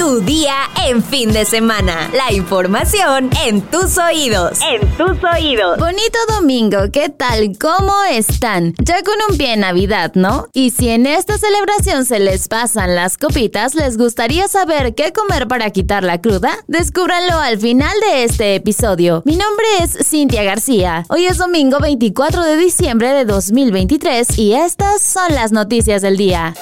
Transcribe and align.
Tu 0.00 0.22
día 0.22 0.54
en 0.86 1.04
fin 1.04 1.30
de 1.30 1.44
semana. 1.44 2.10
La 2.14 2.32
información 2.32 3.28
en 3.44 3.60
tus 3.60 3.98
oídos. 3.98 4.58
En 4.62 4.80
tus 4.96 5.22
oídos. 5.22 5.78
Bonito 5.78 6.18
domingo, 6.26 6.78
¿qué 6.90 7.10
tal? 7.10 7.58
¿Cómo 7.60 7.92
están? 8.10 8.72
Ya 8.78 9.02
con 9.02 9.16
un 9.28 9.36
pie 9.36 9.52
en 9.52 9.60
Navidad, 9.60 10.12
¿no? 10.14 10.48
Y 10.54 10.70
si 10.70 10.88
en 10.88 11.04
esta 11.04 11.36
celebración 11.36 12.06
se 12.06 12.18
les 12.18 12.48
pasan 12.48 12.94
las 12.94 13.18
copitas, 13.18 13.74
¿les 13.74 13.98
gustaría 13.98 14.48
saber 14.48 14.94
qué 14.94 15.12
comer 15.12 15.46
para 15.48 15.68
quitar 15.68 16.02
la 16.02 16.18
cruda? 16.18 16.56
Descúbranlo 16.66 17.38
al 17.38 17.58
final 17.58 17.92
de 18.00 18.24
este 18.24 18.54
episodio. 18.54 19.22
Mi 19.26 19.36
nombre 19.36 19.66
es 19.82 19.98
Cintia 20.08 20.44
García. 20.44 21.04
Hoy 21.10 21.26
es 21.26 21.36
domingo 21.36 21.78
24 21.78 22.42
de 22.42 22.56
diciembre 22.56 23.12
de 23.12 23.26
2023 23.26 24.38
y 24.38 24.54
estas 24.54 25.02
son 25.02 25.34
las 25.34 25.52
noticias 25.52 26.00
del 26.00 26.16
día. 26.16 26.54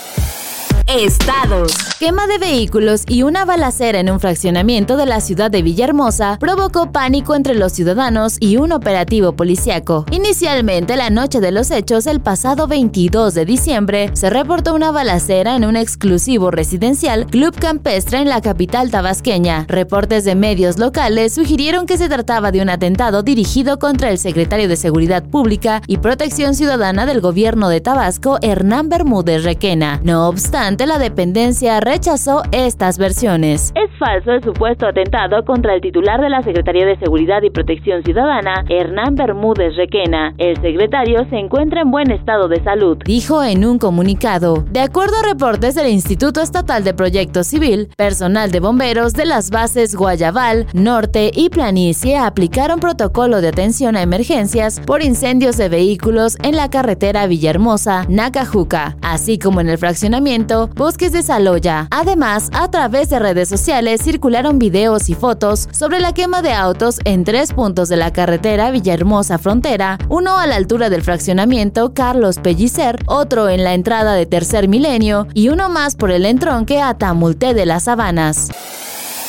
Estados. 0.89 1.73
Quema 1.99 2.27
de 2.27 2.39
vehículos 2.39 3.03
y 3.07 3.23
una 3.23 3.45
balacera 3.45 4.01
en 4.01 4.09
un 4.09 4.21
fraccionamiento 4.21 4.97
de 4.97 5.05
la 5.05 5.21
ciudad 5.21 5.51
de 5.51 5.61
Villahermosa 5.61 6.39
provocó 6.41 6.93
pánico 6.93 7.35
entre 7.35 7.55
los 7.57 7.73
ciudadanos 7.73 8.39
y 8.41 8.57
un 8.57 8.73
operativo 8.73 9.33
policiaco. 9.33 10.07
Inicialmente, 10.11 10.97
la 10.97 11.11
noche 11.11 11.41
de 11.41 11.53
los 11.53 11.71
hechos, 11.71 12.07
el 12.07 12.21
pasado 12.21 12.69
22 12.69 13.35
de 13.35 13.45
diciembre, 13.45 14.11
se 14.15 14.31
reportó 14.31 14.75
una 14.75 14.91
balacera 14.91 15.57
en 15.57 15.67
un 15.67 15.77
exclusivo 15.77 16.51
residencial 16.51 17.27
Club 17.27 17.55
Campestre 17.59 18.21
en 18.21 18.31
la 18.31 18.41
capital 18.41 18.91
tabasqueña. 18.91 19.67
Reportes 19.69 20.25
de 20.25 20.37
medios 20.37 20.79
locales 20.79 21.35
sugirieron 21.35 21.85
que 21.85 21.99
se 21.99 22.09
trataba 22.09 22.51
de 22.51 22.63
un 22.63 22.71
atentado 22.71 23.23
dirigido 23.23 23.79
contra 23.79 24.09
el 24.09 24.17
secretario 24.17 24.69
de 24.69 24.77
Seguridad 24.77 25.25
Pública 25.25 25.83
y 25.87 25.99
Protección 25.99 26.55
Ciudadana 26.55 27.05
del 27.05 27.21
gobierno 27.21 27.69
de 27.69 27.83
Tabasco, 27.83 28.39
Hernán 28.41 28.89
Bermúdez 28.89 29.45
Requena. 29.45 30.01
No 30.03 30.29
obstante, 30.29 30.78
la 30.87 30.99
dependencia 30.99 31.81
rechazó 31.81 32.43
estas 32.53 32.99
versiones. 32.99 33.73
Es 33.75 33.91
falso 33.99 34.33
el 34.33 34.43
supuesto 34.43 34.87
atentado 34.87 35.45
contra 35.45 35.75
el 35.75 35.81
titular 35.81 36.21
de 36.21 36.29
la 36.29 36.43
Secretaría 36.43 36.87
de 36.87 36.99
Seguridad 36.99 37.43
y 37.43 37.51
Protección 37.51 38.03
Ciudadana, 38.03 38.65
Hernán 38.69 39.15
Bermúdez 39.15 39.77
Requena. 39.77 40.35
El 40.39 40.57
secretario 40.61 41.27
se 41.31 41.37
encuentra 41.37 41.83
en 41.83 41.91
buen 41.91 42.11
estado 42.11 42.49
de 42.49 42.63
salud, 42.63 42.99
dijo 43.05 43.43
en 43.43 43.65
un 43.65 43.79
comunicado. 43.79 44.65
De 44.71 44.81
acuerdo 44.81 45.17
a 45.19 45.29
reportes 45.29 45.75
del 45.75 45.89
Instituto 45.89 46.41
Estatal 46.41 46.85
de 46.85 46.95
Proyecto 46.95 47.45
Civil, 47.45 47.89
personal 47.97 48.51
de 48.51 48.61
bomberos 48.61 49.15
de 49.15 49.25
las 49.25 49.51
bases 49.51 49.95
Guayabal, 49.95 50.67
Norte 50.73 51.31
y 51.35 51.49
Planicie 51.49 52.17
aplicaron 52.17 52.81
protocolo 52.81 53.41
de 53.41 53.49
atención 53.49 53.97
a 53.97 54.03
emergencias 54.03 54.81
por 54.81 55.03
incendios 55.03 55.57
de 55.57 55.69
vehículos 55.69 56.37
en 56.43 56.57
la 56.57 56.71
carretera 56.71 57.27
Villahermosa, 57.27 58.05
Nacajuca, 58.09 58.97
así 59.03 59.39
como 59.39 59.61
en 59.61 59.69
el 59.69 59.79
fraccionamiento 59.79 60.68
Bosques 60.75 61.13
de 61.13 61.23
Saloya. 61.23 61.89
Además, 61.91 62.51
a 62.53 62.71
través 62.71 63.11
de 63.11 63.19
redes 63.19 63.49
sociales 63.49 64.01
circularon 64.03 64.59
videos 64.59 65.09
y 65.09 65.15
fotos 65.15 65.69
sobre 65.73 66.01
la 66.01 66.13
quema 66.13 66.43
de 66.43 66.53
autos 66.53 67.01
en 67.05 67.25
tres 67.25 67.53
puntos 67.53 67.89
de 67.89 67.97
la 67.97 68.13
carretera 68.13 68.71
Villahermosa 68.71 69.39
Frontera, 69.39 69.99
uno 70.09 70.39
a 70.39 70.47
la 70.47 70.57
altura 70.57 70.91
del 70.91 71.03
fraccionamiento 71.03 71.95
Carlos 71.95 72.39
Pellicer, 72.39 72.99
otro 73.07 73.49
en 73.49 73.65
la 73.65 73.75
entrada 73.75 74.15
de 74.15 74.27
Tercer 74.27 74.69
Milenio 74.69 75.27
y 75.35 75.49
uno 75.49 75.69
más 75.69 75.97
por 75.97 76.11
el 76.11 76.27
entronque 76.27 76.81
a 76.81 76.95
Tamulté 76.95 77.55
de 77.55 77.67
las 77.67 77.85
Sabanas. 77.85 78.49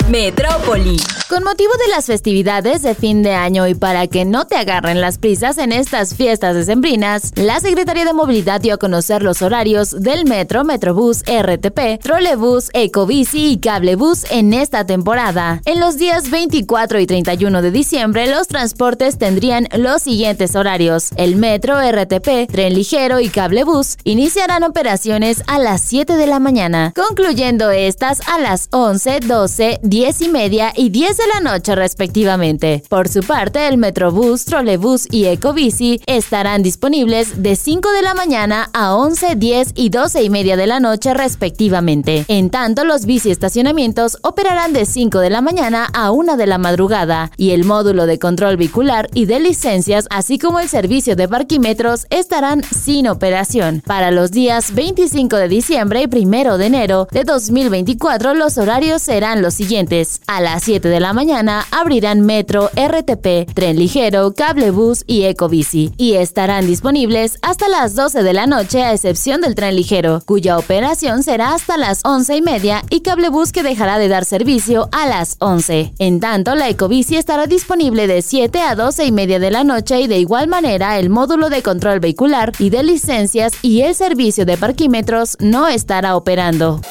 Metrópoli. 0.09 0.97
Con 1.29 1.43
motivo 1.43 1.71
de 1.73 1.89
las 1.89 2.07
festividades 2.07 2.81
de 2.81 2.95
fin 2.95 3.21
de 3.21 3.35
año 3.35 3.67
y 3.67 3.75
para 3.75 4.07
que 4.07 4.25
no 4.25 4.47
te 4.47 4.55
agarren 4.55 4.99
las 4.99 5.19
prisas 5.19 5.59
en 5.59 5.71
estas 5.71 6.15
fiestas 6.15 6.55
decembrinas, 6.55 7.33
la 7.35 7.59
Secretaría 7.59 8.03
de 8.03 8.13
Movilidad 8.13 8.59
dio 8.59 8.73
a 8.73 8.77
conocer 8.77 9.21
los 9.21 9.43
horarios 9.43 9.91
del 10.01 10.25
Metro, 10.25 10.63
Metrobús, 10.63 11.21
RTP, 11.27 12.01
Trolebús, 12.01 12.71
Ecobici 12.73 13.51
y 13.51 13.59
Cablebús 13.59 14.25
en 14.31 14.55
esta 14.55 14.87
temporada. 14.87 15.61
En 15.65 15.79
los 15.79 15.97
días 15.97 16.31
24 16.31 16.99
y 16.99 17.05
31 17.05 17.61
de 17.61 17.69
diciembre, 17.69 18.25
los 18.25 18.47
transportes 18.47 19.19
tendrían 19.19 19.67
los 19.77 20.01
siguientes 20.01 20.55
horarios. 20.55 21.09
El 21.15 21.35
Metro, 21.35 21.75
RTP, 21.79 22.51
Tren 22.51 22.73
Ligero 22.73 23.19
y 23.19 23.29
Cablebús 23.29 23.97
iniciarán 24.03 24.63
operaciones 24.63 25.43
a 25.45 25.59
las 25.59 25.81
7 25.81 26.15
de 26.15 26.25
la 26.25 26.39
mañana, 26.39 26.91
concluyendo 26.95 27.69
estas 27.69 28.27
a 28.27 28.39
las 28.39 28.67
11, 28.71 29.19
12, 29.27 29.79
10 29.83 30.21
y 30.21 30.29
media 30.29 30.73
y 30.75 30.89
10 30.89 31.18
de 31.19 31.27
la 31.33 31.51
noche 31.51 31.75
respectivamente. 31.75 32.81
Por 32.87 33.09
su 33.09 33.21
parte, 33.21 33.67
el 33.67 33.77
Metrobús, 33.77 34.45
Trolebús 34.45 35.05
y 35.11 35.25
Ecobici 35.25 36.01
estarán 36.05 36.63
disponibles 36.63 37.43
de 37.43 37.57
5 37.57 37.91
de 37.91 38.01
la 38.01 38.13
mañana 38.13 38.69
a 38.71 38.95
11, 38.95 39.35
10 39.35 39.73
y 39.75 39.89
12 39.89 40.23
y 40.23 40.29
media 40.29 40.55
de 40.55 40.65
la 40.65 40.79
noche 40.79 41.13
respectivamente. 41.13 42.23
En 42.29 42.49
tanto, 42.49 42.85
los 42.85 43.05
bici 43.05 43.31
estacionamientos 43.31 44.17
operarán 44.21 44.71
de 44.71 44.85
5 44.85 45.19
de 45.19 45.29
la 45.29 45.41
mañana 45.41 45.89
a 45.93 46.11
1 46.11 46.37
de 46.37 46.47
la 46.47 46.57
madrugada 46.57 47.31
y 47.35 47.51
el 47.51 47.65
módulo 47.65 48.05
de 48.05 48.17
control 48.17 48.55
vehicular 48.55 49.09
y 49.13 49.25
de 49.25 49.41
licencias, 49.41 50.07
así 50.09 50.39
como 50.39 50.61
el 50.61 50.69
servicio 50.69 51.17
de 51.17 51.27
parquímetros, 51.27 52.07
estarán 52.11 52.63
sin 52.63 53.09
operación. 53.09 53.83
Para 53.85 54.11
los 54.11 54.31
días 54.31 54.73
25 54.73 55.35
de 55.35 55.49
diciembre 55.49 56.07
y 56.09 56.25
1 56.25 56.57
de 56.57 56.65
enero 56.65 57.07
de 57.11 57.25
2024, 57.25 58.35
los 58.35 58.57
horarios 58.57 59.01
serán 59.01 59.41
los 59.41 59.53
siguientes. 59.53 60.21
A 60.27 60.39
las 60.39 60.63
7 60.63 60.87
de 60.87 60.99
la 61.01 61.08
mañana 61.13 61.65
abrirán 61.71 62.21
Metro, 62.21 62.69
RTP, 62.75 63.53
Tren 63.53 63.77
Ligero, 63.77 64.33
Cablebús 64.33 65.03
y 65.07 65.23
Ecobici 65.23 65.91
y 65.97 66.13
estarán 66.13 66.67
disponibles 66.67 67.39
hasta 67.41 67.67
las 67.67 67.95
12 67.95 68.23
de 68.23 68.33
la 68.33 68.47
noche 68.47 68.83
a 68.83 68.93
excepción 68.93 69.41
del 69.41 69.55
Tren 69.55 69.75
Ligero, 69.75 70.21
cuya 70.25 70.57
operación 70.57 71.23
será 71.23 71.53
hasta 71.53 71.77
las 71.77 72.01
11 72.03 72.37
y 72.37 72.41
media 72.41 72.83
y 72.89 73.01
Cablebús 73.01 73.51
que 73.51 73.63
dejará 73.63 73.97
de 73.97 74.07
dar 74.07 74.25
servicio 74.25 74.89
a 74.91 75.05
las 75.05 75.35
11. 75.39 75.93
En 75.99 76.19
tanto, 76.19 76.55
la 76.55 76.69
Ecobici 76.69 77.15
estará 77.15 77.47
disponible 77.47 78.07
de 78.07 78.21
7 78.21 78.61
a 78.61 78.75
12 78.75 79.05
y 79.05 79.11
media 79.11 79.39
de 79.39 79.51
la 79.51 79.63
noche 79.63 80.01
y 80.01 80.07
de 80.07 80.19
igual 80.19 80.47
manera 80.47 80.99
el 80.99 81.09
módulo 81.09 81.49
de 81.49 81.61
control 81.61 81.99
vehicular 81.99 82.51
y 82.59 82.69
de 82.69 82.83
licencias 82.83 83.53
y 83.61 83.81
el 83.81 83.95
servicio 83.95 84.45
de 84.45 84.57
parquímetros 84.57 85.37
no 85.39 85.67
estará 85.67 86.15
operando. 86.15 86.81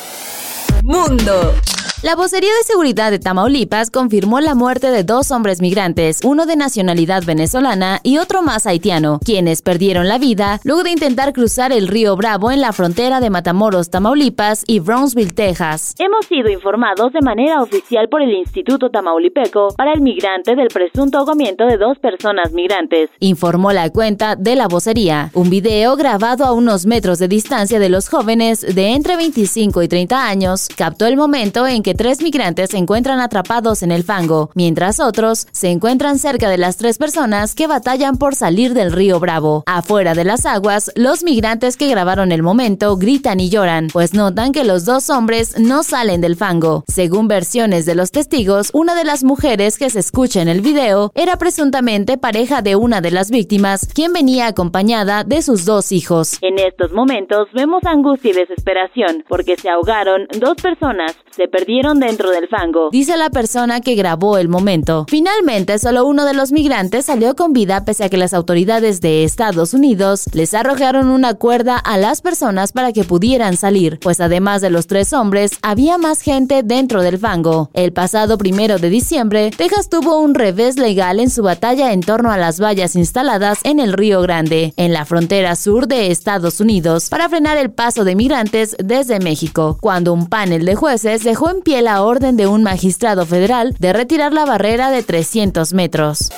Mundo. 0.83 1.55
La 2.01 2.15
vocería 2.15 2.51
de 2.51 2.63
seguridad 2.63 3.11
de 3.11 3.19
Tamaulipas 3.19 3.91
confirmó 3.91 4.39
la 4.39 4.55
muerte 4.55 4.93
de 4.93 5.03
dos 5.03 5.33
hombres 5.33 5.61
migrantes, 5.61 6.21
uno 6.23 6.47
de 6.47 6.55
nacionalidad 6.55 7.25
venezolana 7.25 7.99
y 8.05 8.19
otro 8.19 8.41
más 8.41 8.69
haitiano, 8.69 9.19
quienes 9.25 9.63
perdieron 9.63 10.07
la 10.07 10.19
vida 10.19 10.61
luego 10.63 10.85
de 10.85 10.93
intentar 10.93 11.33
cruzar 11.33 11.73
el 11.73 11.89
río 11.89 12.15
Bravo 12.15 12.53
en 12.53 12.61
la 12.61 12.73
frontera 12.73 13.19
de 13.19 13.31
Matamoros, 13.31 13.91
Tamaulipas 13.91 14.63
y 14.69 14.79
Brownsville, 14.79 15.35
Texas. 15.35 15.97
Hemos 15.99 16.25
sido 16.27 16.49
informados 16.49 17.13
de 17.13 17.21
manera 17.21 17.61
oficial 17.61 18.09
por 18.09 18.23
el 18.23 18.31
Instituto 18.31 18.91
Tamaulipeco 18.91 19.75
para 19.77 19.93
el 19.93 20.01
migrante 20.01 20.55
del 20.55 20.69
presunto 20.69 21.19
ahogamiento 21.19 21.67
de 21.67 21.79
dos 21.79 21.99
personas 21.99 22.53
migrantes, 22.53 23.11
informó 23.19 23.73
la 23.73 23.91
cuenta 23.91 24.37
de 24.37 24.55
la 24.55 24.69
vocería. 24.69 25.33
Un 25.35 25.51
video 25.51 25.97
grabado 25.97 26.45
a 26.45 26.53
unos 26.53 26.87
metros 26.87 27.19
de 27.19 27.27
distancia 27.27 27.81
de 27.81 27.89
los 27.89 28.09
jóvenes 28.09 28.61
de 28.61 28.93
entre 28.93 29.17
25 29.17 29.83
y 29.83 29.89
30 29.89 30.29
años 30.29 30.69
captó 30.77 31.05
el 31.05 31.17
momento 31.17 31.67
en 31.67 31.83
que 31.83 31.88
tres 31.95 32.23
migrantes 32.23 32.71
se 32.71 32.79
encuentran 32.79 33.21
atrapados 33.21 33.83
en 33.83 33.93
el 33.93 34.05
fango, 34.05 34.51
mientras 34.55 35.01
otros 35.01 35.47
se 35.53 35.71
encuentran 35.71 36.19
cerca 36.19 36.49
de 36.49 36.59
las 36.59 36.77
tres 36.77 36.99
personas 36.99 37.55
que 37.55 37.67
batallan 37.67 38.17
por 38.17 38.35
salir 38.35 38.75
del 38.75 38.93
río 38.93 39.21
Bravo. 39.21 39.63
Afuera 39.67 40.15
de 40.15 40.25
las 40.25 40.47
aguas, 40.47 40.91
los 40.95 41.23
migrantes 41.25 41.77
que 41.77 41.89
grabaron 41.89 42.33
el 42.33 42.43
momento 42.43 42.97
gritan 42.97 43.41
y 43.41 43.49
lloran, 43.49 43.89
pues 43.93 44.15
notan 44.15 44.53
que 44.53 44.65
los 44.65 44.85
dos 44.85 45.11
hombres 45.11 45.59
no 45.59 45.83
salen 45.83 46.21
del 46.21 46.37
fango. 46.37 46.85
Según 46.89 47.29
versiones 47.29 47.87
de 47.87 47.95
los 47.95 48.11
testigos, 48.11 48.71
una 48.73 48.95
de 48.95 49.05
las 49.05 49.25
mujeres 49.25 49.79
que 49.79 49.91
se 49.91 50.01
escucha 50.01 50.43
en 50.43 50.49
el 50.49 50.61
video 50.61 51.13
era 51.15 51.37
presuntamente 51.37 52.19
pareja 52.19 52.63
de 52.63 52.77
una 52.77 53.01
de 53.01 53.11
las 53.11 53.31
víctimas, 53.31 53.89
quien 53.95 54.13
venía 54.13 54.47
acompañada 54.47 55.25
de 55.25 55.43
sus 55.43 55.65
dos 55.65 55.93
hijos. 55.93 56.39
En 56.43 56.59
estos 56.59 56.93
momentos 56.93 57.49
vemos 57.53 57.83
angustia 57.85 58.31
y 58.31 58.35
desesperación 58.35 59.25
porque 59.29 59.57
se 59.57 59.69
ahogaron 59.69 60.27
dos 60.39 60.57
personas, 60.61 61.17
se 61.31 61.49
perdieron 61.49 61.78
dentro 61.79 62.31
del 62.31 62.49
fango, 62.49 62.91
dice 62.91 63.17
la 63.17 63.31
persona 63.31 63.81
que 63.81 63.95
grabó 63.95 64.37
el 64.37 64.49
momento. 64.49 65.07
Finalmente, 65.09 65.79
solo 65.79 66.07
uno 66.07 66.25
de 66.25 66.35
los 66.35 66.51
migrantes 66.51 67.07
salió 67.07 67.37
con 67.37 67.53
vida 67.53 67.85
pese 67.85 68.05
a 68.05 68.09
que 68.09 68.17
las 68.17 68.35
autoridades 68.35 69.01
de 69.01 69.23
Estados 69.23 69.75
Unidos 69.75 70.25
les 70.33 70.55
arrojaron 70.55 71.09
una 71.09 71.35
cuerda 71.35 71.79
a 71.79 71.97
las 71.97 72.21
personas 72.21 72.73
para 72.73 72.93
que 72.93 73.05
pudieran 73.05 73.57
salir, 73.57 74.01
pues 74.01 74.21
además 74.21 74.61
de 74.61 74.71
los 74.71 74.89
tres 74.89 75.13
hombres, 75.13 75.53
había 75.63 75.99
más 75.99 76.21
gente 76.21 76.63
dentro 76.65 77.03
del 77.03 77.17
fango. 77.17 77.71
El 77.75 77.93
pasado 77.93 78.39
primero 78.39 78.79
de 78.79 78.91
diciembre, 78.91 79.51
Texas 79.57 79.89
tuvo 79.89 80.21
un 80.21 80.35
revés 80.35 80.79
legal 80.79 81.21
en 81.21 81.31
su 81.31 81.45
batalla 81.45 81.93
en 81.93 82.01
torno 82.01 82.33
a 82.33 82.39
las 82.39 82.61
vallas 82.61 82.97
instaladas 82.97 83.61
en 83.63 83.79
el 83.79 83.93
Río 83.93 84.21
Grande, 84.21 84.75
en 84.77 84.93
la 84.93 85.05
frontera 85.05 85.55
sur 85.55 85.87
de 85.87 86.11
Estados 86.11 86.61
Unidos, 86.61 87.09
para 87.09 87.29
frenar 87.29 87.57
el 87.57 87.71
paso 87.71 88.05
de 88.05 88.17
migrantes 88.17 88.77
desde 88.83 89.21
México, 89.21 89.79
cuando 89.81 90.13
un 90.13 90.27
panel 90.29 90.65
de 90.65 90.75
jueces 90.75 91.23
dejó 91.23 91.51
en 91.51 91.63
pie 91.69 91.83
la 91.83 92.03
orden 92.03 92.39
de 92.39 92.47
un 92.47 92.63
magistrado 92.63 93.27
federal 93.27 93.77
de 93.79 93.93
retirar 93.93 94.33
la 94.33 94.47
barrera 94.47 94.91
de 94.91 95.03
300 95.03 95.75
metros. 95.75 96.31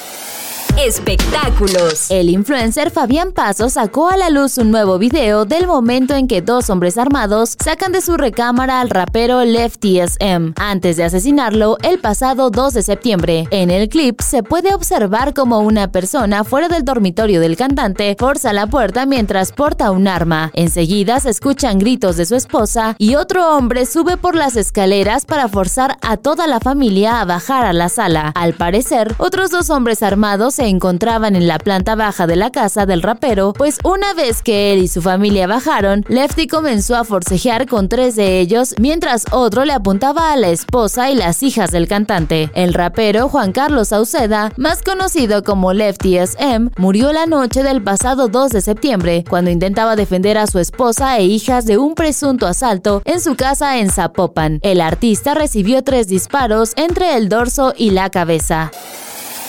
Espectáculos. 0.84 2.10
El 2.10 2.30
influencer 2.30 2.90
Fabián 2.90 3.32
Paso 3.32 3.68
sacó 3.68 4.08
a 4.08 4.16
la 4.16 4.30
luz 4.30 4.56
un 4.56 4.70
nuevo 4.70 4.98
video 4.98 5.44
del 5.44 5.66
momento 5.66 6.14
en 6.14 6.26
que 6.26 6.40
dos 6.40 6.70
hombres 6.70 6.96
armados 6.96 7.56
sacan 7.62 7.92
de 7.92 8.00
su 8.00 8.16
recámara 8.16 8.80
al 8.80 8.88
rapero 8.88 9.44
Lefty 9.44 10.00
SM 10.00 10.54
antes 10.56 10.96
de 10.96 11.04
asesinarlo 11.04 11.76
el 11.82 11.98
pasado 11.98 12.50
2 12.50 12.74
de 12.74 12.82
septiembre. 12.82 13.46
En 13.50 13.70
el 13.70 13.88
clip 13.90 14.20
se 14.22 14.42
puede 14.42 14.74
observar 14.74 15.34
como 15.34 15.60
una 15.60 15.92
persona 15.92 16.44
fuera 16.44 16.68
del 16.68 16.84
dormitorio 16.84 17.40
del 17.40 17.56
cantante 17.56 18.16
forza 18.18 18.52
la 18.54 18.66
puerta 18.66 19.04
mientras 19.04 19.52
porta 19.52 19.90
un 19.90 20.08
arma. 20.08 20.50
Enseguida 20.54 21.20
se 21.20 21.30
escuchan 21.30 21.78
gritos 21.78 22.16
de 22.16 22.24
su 22.24 22.36
esposa 22.36 22.94
y 22.96 23.16
otro 23.16 23.54
hombre 23.54 23.84
sube 23.84 24.16
por 24.16 24.34
las 24.34 24.56
escaleras 24.56 25.26
para 25.26 25.48
forzar 25.48 25.98
a 26.00 26.16
toda 26.16 26.46
la 26.46 26.60
familia 26.60 27.20
a 27.20 27.26
bajar 27.26 27.66
a 27.66 27.74
la 27.74 27.90
sala. 27.90 28.32
Al 28.34 28.54
parecer, 28.54 29.14
otros 29.18 29.50
dos 29.50 29.68
hombres 29.68 30.02
armados 30.02 30.54
se 30.54 30.69
encontraban 30.70 31.36
en 31.36 31.46
la 31.46 31.58
planta 31.58 31.94
baja 31.94 32.26
de 32.26 32.36
la 32.36 32.50
casa 32.50 32.86
del 32.86 33.02
rapero, 33.02 33.52
pues 33.52 33.78
una 33.84 34.14
vez 34.14 34.42
que 34.42 34.72
él 34.72 34.82
y 34.82 34.88
su 34.88 35.02
familia 35.02 35.46
bajaron, 35.46 36.04
Lefty 36.08 36.46
comenzó 36.46 36.96
a 36.96 37.04
forcejear 37.04 37.66
con 37.66 37.88
tres 37.88 38.16
de 38.16 38.40
ellos, 38.40 38.74
mientras 38.78 39.24
otro 39.32 39.64
le 39.64 39.72
apuntaba 39.72 40.32
a 40.32 40.36
la 40.36 40.48
esposa 40.48 41.10
y 41.10 41.14
las 41.14 41.42
hijas 41.42 41.70
del 41.70 41.88
cantante. 41.88 42.50
El 42.54 42.74
rapero 42.74 43.28
Juan 43.28 43.52
Carlos 43.52 43.88
Sauceda, 43.88 44.52
más 44.56 44.82
conocido 44.82 45.42
como 45.44 45.72
Lefty 45.72 46.16
SM, 46.16 46.70
murió 46.78 47.12
la 47.12 47.26
noche 47.26 47.62
del 47.62 47.82
pasado 47.82 48.28
2 48.28 48.50
de 48.50 48.60
septiembre, 48.60 49.24
cuando 49.28 49.50
intentaba 49.50 49.96
defender 49.96 50.38
a 50.38 50.46
su 50.46 50.58
esposa 50.58 51.18
e 51.18 51.24
hijas 51.24 51.66
de 51.66 51.78
un 51.78 51.94
presunto 51.94 52.46
asalto 52.46 53.02
en 53.04 53.20
su 53.20 53.34
casa 53.34 53.78
en 53.78 53.90
Zapopan. 53.90 54.60
El 54.62 54.80
artista 54.80 55.34
recibió 55.34 55.82
tres 55.82 56.08
disparos 56.08 56.72
entre 56.76 57.16
el 57.16 57.28
dorso 57.28 57.74
y 57.76 57.90
la 57.90 58.10
cabeza. 58.10 58.70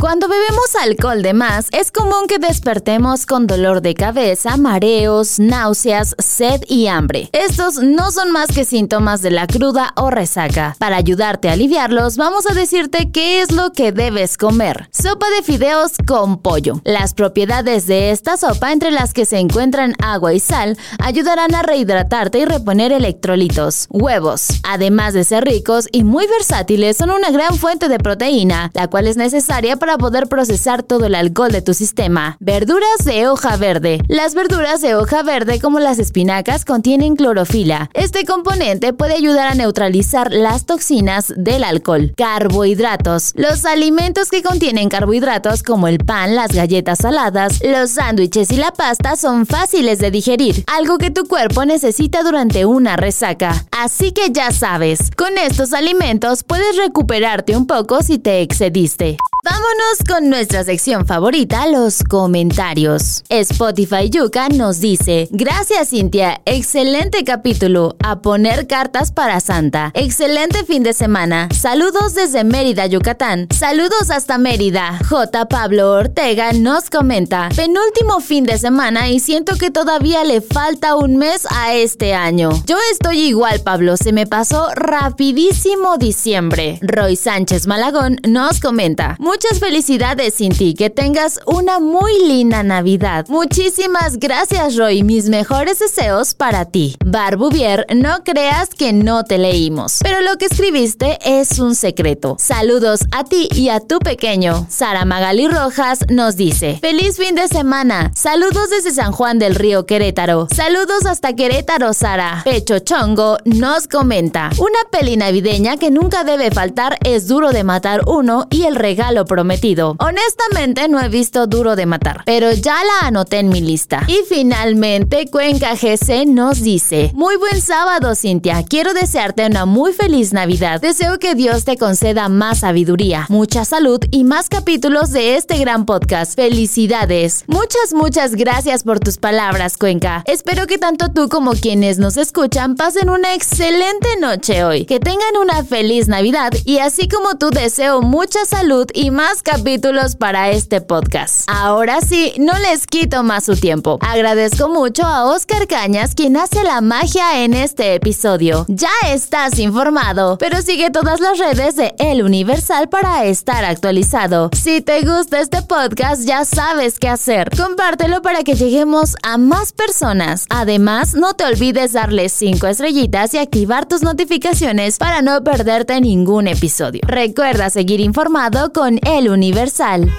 Cuando 0.02 0.28
bebemos 0.28 0.76
alcohol 0.82 1.22
de 1.22 1.34
más, 1.36 1.68
es 1.72 1.92
común 1.92 2.26
que 2.28 2.40
despertemos 2.40 3.28
con 3.28 3.46
dolor 3.46 3.84
de 3.84 3.94
cabeza, 3.94 4.58
mareos, 4.58 5.38
náuseas, 5.38 6.16
sed 6.18 6.64
y 6.68 6.88
hambre. 6.88 7.30
Estos 7.34 7.76
no 7.76 8.10
son 8.10 8.32
más 8.32 8.48
que 8.48 8.66
síntomas 8.66 9.22
de 9.22 9.30
la 9.30 9.46
cruda 9.46 9.94
o 9.96 10.10
resaca. 10.10 10.76
Para 10.80 10.96
ayudarte 10.96 11.50
a 11.50 11.52
aliviarlos, 11.52 12.18
vamos 12.18 12.50
a 12.50 12.56
decirte 12.56 13.12
qué 13.12 13.42
es 13.42 13.52
lo 13.52 13.74
que 13.74 13.92
debes 13.92 14.40
comer. 14.40 14.90
Sopa 14.92 15.30
de 15.30 15.44
fideos 15.44 15.92
con 16.08 16.42
pollo. 16.42 16.82
Las 16.84 17.14
propiedades 17.14 17.86
de 17.86 18.10
esta 18.10 18.38
sopa, 18.38 18.72
entre 18.72 18.90
las 18.90 19.14
que 19.14 19.28
se 19.28 19.38
encuentran 19.38 19.94
agua 20.02 20.34
y 20.34 20.40
sal, 20.40 20.80
ayudarán 20.98 21.54
a 21.54 21.62
rehidratarte 21.62 22.40
y 22.40 22.46
reponer 22.46 22.92
electrolitos. 22.92 23.86
Huevos. 23.92 24.48
Además 24.64 25.14
de 25.14 25.26
ser 25.26 25.44
ricos 25.44 25.88
y 25.92 26.04
muy 26.04 26.26
versátiles, 26.26 26.98
son 26.98 27.12
una 27.12 27.30
gran 27.30 27.56
fuente 27.56 27.88
de 27.88 28.00
proteína, 28.00 28.72
la 28.74 28.88
cual 28.88 29.06
es 29.06 29.16
necesaria 29.16 29.78
para 29.78 29.91
poder 29.98 30.28
procesar 30.28 30.84
todo 30.84 31.06
el 31.06 31.16
alcohol 31.16 31.52
de 31.52 31.62
tu 31.62 31.74
sistema. 31.74 32.38
Verduras 32.40 33.06
de 33.06 33.28
hoja 33.28 33.58
verde. 33.58 34.02
Las 34.08 34.36
verduras 34.36 34.82
de 34.82 34.96
hoja 34.96 35.24
verde 35.24 35.60
como 35.60 35.80
las 35.80 36.00
espinacas 36.00 36.66
contienen 36.66 37.16
clorofila. 37.16 37.90
Este 37.94 38.26
componente 38.26 38.94
puede 38.94 39.16
ayudar 39.16 39.48
a 39.48 39.56
neutralizar 39.56 40.32
las 40.32 40.66
toxinas 40.66 41.34
del 41.36 41.64
alcohol. 41.64 42.14
Carbohidratos. 42.18 43.34
Los 43.36 43.66
alimentos 43.66 44.30
que 44.30 44.44
contienen 44.44 44.90
carbohidratos 44.90 45.64
como 45.64 45.88
el 45.88 46.00
pan, 46.00 46.36
las 46.36 46.52
galletas 46.52 47.00
saladas, 47.00 47.62
los 47.64 47.92
sándwiches 47.92 48.52
y 48.52 48.58
la 48.58 48.72
pasta 48.72 49.16
son 49.16 49.46
fáciles 49.46 50.00
de 50.00 50.12
digerir, 50.12 50.64
algo 50.68 50.98
que 50.98 51.12
tu 51.12 51.26
cuerpo 51.26 51.66
necesita 51.66 52.24
durante 52.24 52.66
una 52.66 52.96
resaca. 52.96 53.66
Así 53.72 54.12
que 54.12 54.32
ya 54.32 54.52
sabes, 54.52 55.12
con 55.16 55.38
estos 55.38 55.74
alimentos 55.74 56.44
puedes 56.44 56.78
recuperarte 56.78 57.56
un 57.56 57.68
poco 57.68 58.02
si 58.02 58.20
te 58.20 58.42
excediste. 58.42 59.18
Vámonos 59.44 60.04
con 60.08 60.30
nuestra 60.30 60.64
sección 60.64 61.08
favorita, 61.08 61.66
los 61.66 62.04
comentarios. 62.04 63.24
Spotify 63.28 64.08
Yuka 64.08 64.50
nos 64.50 64.80
dice, 64.80 65.30
gracias 65.32 65.90
Cintia, 65.90 66.42
excelente 66.46 67.24
capítulo, 67.24 67.96
a 68.04 68.22
poner 68.22 68.68
cartas 68.68 69.12
para 69.12 69.40
Santa. 69.40 69.90
Excelente 69.96 70.64
fin 70.64 70.84
de 70.84 70.94
semana. 70.94 71.50
Saludos 71.60 72.14
desde 72.14 72.44
Mérida, 72.44 72.86
Yucatán. 72.86 73.48
Saludos 73.50 74.12
hasta 74.12 74.38
Mérida. 74.38 75.00
J. 75.10 75.48
Pablo 75.48 75.90
Ortega 75.90 76.54
nos 76.54 76.92
comenta, 76.92 77.50
penúltimo 77.56 78.20
fin 78.20 78.44
de 78.44 78.60
semana 78.60 79.10
y 79.10 79.20
siento 79.20 79.56
que 79.56 79.72
todavía 79.72 80.24
le 80.24 80.42
falta 80.42 80.96
un 80.96 81.18
mes 81.18 81.48
a 81.50 81.74
este 81.74 82.14
año. 82.14 82.52
Yo 82.68 82.78
estoy 82.92 83.22
igual, 83.22 83.62
Pablo, 83.62 83.98
se 83.98 84.14
me 84.14 84.28
pasó 84.28 84.70
rapidísimo 84.76 85.98
diciembre. 85.98 86.78
Roy 86.84 87.16
Sánchez 87.16 87.66
Malagón 87.66 88.20
nos 88.28 88.60
comenta, 88.60 89.18
Muchas 89.32 89.62
felicidades, 89.62 90.36
Cinti. 90.36 90.74
Que 90.74 90.90
tengas 90.90 91.40
una 91.46 91.80
muy 91.80 92.12
linda 92.28 92.64
Navidad. 92.64 93.26
Muchísimas 93.30 94.20
gracias, 94.20 94.76
Roy. 94.76 95.04
Mis 95.04 95.30
mejores 95.30 95.80
deseos 95.80 96.34
para 96.34 96.66
ti. 96.66 96.98
Barbuvier, 97.06 97.86
no 97.96 98.26
creas 98.26 98.68
que 98.78 98.92
no 98.92 99.24
te 99.24 99.38
leímos. 99.38 100.00
Pero 100.04 100.20
lo 100.20 100.38
que 100.38 100.48
escribiste 100.48 101.18
es 101.24 101.60
un 101.60 101.76
secreto. 101.76 102.36
Saludos 102.40 103.06
a 103.14 103.24
ti 103.24 103.48
y 103.56 103.70
a 103.70 103.80
tu 103.80 104.00
pequeño. 104.00 104.68
Sara 104.70 105.06
Magali 105.06 105.48
Rojas 105.48 106.00
nos 106.10 106.36
dice: 106.36 106.78
Feliz 106.82 107.16
fin 107.16 107.36
de 107.36 107.48
semana. 107.48 108.12
Saludos 108.14 108.70
desde 108.70 108.92
San 108.92 109.14
Juan 109.14 109.40
del 109.40 109.56
Río 109.56 109.86
Querétaro. 109.86 110.50
Saludos 110.54 111.06
hasta 111.06 111.38
Querétaro, 111.38 111.94
Sara. 111.94 112.42
Pecho 112.44 112.80
Chongo 112.80 113.38
nos 113.46 113.88
comenta: 113.88 114.50
Una 114.58 114.80
peli 114.92 115.16
navideña 115.16 115.78
que 115.78 115.90
nunca 115.90 116.26
debe 116.26 116.52
faltar 116.52 116.98
es 117.06 117.30
Duro 117.30 117.52
de 117.52 117.64
Matar 117.64 118.02
uno 118.08 118.48
y 118.50 118.64
el 118.64 118.76
regalo 118.76 119.21
prometido. 119.26 119.96
Honestamente 120.00 120.88
no 120.88 121.00
he 121.00 121.10
visto 121.10 121.48
Duro 121.48 121.76
de 121.76 121.86
Matar, 121.86 122.24
pero 122.26 122.52
ya 122.52 122.78
la 122.84 123.08
anoté 123.08 123.40
en 123.40 123.50
mi 123.50 123.62
lista. 123.62 124.04
Y 124.08 124.20
finalmente 124.28 125.30
Cuenca 125.30 125.76
GC 125.76 126.26
nos 126.28 126.62
dice, 126.62 127.12
muy 127.14 127.36
buen 127.38 127.62
sábado 127.62 128.16
Cintia, 128.16 128.64
quiero 128.64 128.94
desearte 128.94 129.46
una 129.46 129.66
muy 129.66 129.94
feliz 129.94 130.34
Navidad. 130.34 130.82
Deseo 130.82 131.20
que 131.20 131.36
Dios 131.36 131.66
te 131.66 131.78
conceda 131.78 132.30
más 132.30 132.60
sabiduría, 132.60 133.26
mucha 133.30 133.66
salud 133.66 134.00
y 134.12 134.24
más 134.24 134.50
capítulos 134.50 135.12
de 135.12 135.36
este 135.36 135.58
gran 135.58 135.86
podcast. 135.86 136.36
Felicidades. 136.36 137.44
Muchas, 137.48 137.94
muchas 137.94 138.36
gracias 138.36 138.84
por 138.84 139.00
tus 139.00 139.18
palabras 139.18 139.78
Cuenca. 139.78 140.24
Espero 140.26 140.68
que 140.68 140.78
tanto 140.78 141.12
tú 141.12 141.30
como 141.30 141.52
quienes 141.54 141.98
nos 141.98 142.18
escuchan 142.18 142.76
pasen 142.76 143.10
una 143.10 143.34
excelente 143.34 144.10
noche 144.20 144.64
hoy. 144.64 144.86
Que 144.86 145.00
tengan 145.00 145.38
una 145.42 145.64
feliz 145.64 146.08
Navidad 146.08 146.54
y 146.66 146.80
así 146.80 147.08
como 147.08 147.38
tú 147.38 147.50
deseo 147.50 148.02
mucha 148.02 148.46
salud 148.46 148.88
más 149.12 149.44
capítulos 149.44 150.16
para 150.16 150.50
este 150.52 150.80
podcast. 150.82 151.44
Ahora 151.48 152.00
sí, 152.02 152.34
no 152.38 152.54
les 152.60 152.88
quito 152.88 153.24
más 153.24 153.44
su 153.44 153.56
tiempo. 153.56 154.00
Agradezco 154.02 154.70
mucho 154.70 155.04
a 155.04 155.26
Oscar 155.26 155.68
Cañas 155.68 156.16
quien 156.16 156.38
hace 156.38 156.64
la 156.64 156.82
magia 156.82 157.44
en 157.44 157.54
este 157.54 157.94
episodio. 157.96 158.66
Ya 158.70 158.90
estás 159.10 159.60
informado, 159.60 160.38
pero 160.38 160.62
sigue 160.62 160.90
todas 160.92 161.20
las 161.20 161.38
redes 161.38 161.76
de 161.76 161.94
El 162.00 162.24
Universal 162.24 162.88
para 162.88 163.26
estar 163.26 163.66
actualizado. 163.66 164.50
Si 164.54 164.82
te 164.82 165.02
gusta 165.02 165.42
este 165.42 165.62
podcast, 165.62 166.24
ya 166.24 166.46
sabes 166.46 166.98
qué 166.98 167.10
hacer. 167.10 167.50
Compártelo 167.56 168.22
para 168.22 168.44
que 168.44 168.56
lleguemos 168.56 169.16
a 169.24 169.38
más 169.38 169.74
personas. 169.74 170.46
Además, 170.50 171.14
no 171.14 171.34
te 171.34 171.44
olvides 171.44 171.92
darle 171.94 172.30
5 172.30 172.66
estrellitas 172.68 173.34
y 173.34 173.40
activar 173.40 173.88
tus 173.88 174.02
notificaciones 174.02 174.98
para 174.98 175.22
no 175.22 175.44
perderte 175.44 176.00
ningún 176.00 176.48
episodio. 176.48 177.02
Recuerda 177.06 177.70
seguir 177.70 178.00
informado 178.00 178.72
con 178.72 179.01
el 179.06 179.30
Universal. 179.30 180.12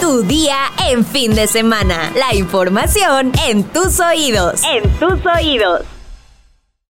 Tu 0.00 0.22
día 0.22 0.56
en 0.88 1.04
fin 1.04 1.34
de 1.34 1.46
semana. 1.46 2.12
La 2.14 2.34
información 2.34 3.32
en 3.46 3.64
tus 3.64 4.00
oídos. 4.00 4.62
En 4.64 4.88
tus 4.98 5.24
oídos. 5.26 5.97